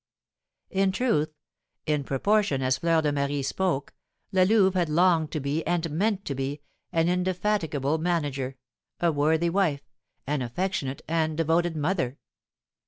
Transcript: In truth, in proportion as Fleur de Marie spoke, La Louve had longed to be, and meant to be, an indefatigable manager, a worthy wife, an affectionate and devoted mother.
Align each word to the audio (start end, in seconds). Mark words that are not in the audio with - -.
In 0.71 0.91
truth, 0.91 1.29
in 1.85 2.03
proportion 2.03 2.63
as 2.63 2.79
Fleur 2.79 3.03
de 3.03 3.11
Marie 3.11 3.43
spoke, 3.43 3.93
La 4.31 4.41
Louve 4.41 4.73
had 4.73 4.89
longed 4.89 5.29
to 5.31 5.39
be, 5.39 5.63
and 5.67 5.91
meant 5.91 6.25
to 6.25 6.33
be, 6.33 6.61
an 6.91 7.07
indefatigable 7.07 7.99
manager, 7.99 8.57
a 8.99 9.11
worthy 9.11 9.51
wife, 9.51 9.83
an 10.25 10.41
affectionate 10.41 11.03
and 11.07 11.37
devoted 11.37 11.75
mother. 11.75 12.17